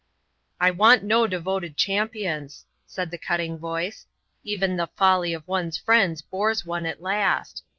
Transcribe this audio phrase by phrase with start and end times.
[0.59, 4.07] "I want no devoted champions," said the cutting voice;
[4.43, 7.61] "even the folly of one's friends bores one at last.